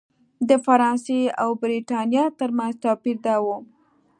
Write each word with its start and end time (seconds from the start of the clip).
د 0.49 0.51
فرانسې 0.65 1.21
او 1.41 1.49
برېټانیا 1.63 2.25
ترمنځ 2.39 2.73
توپیر 2.83 3.17
دا 3.25 3.35
و. 3.43 3.47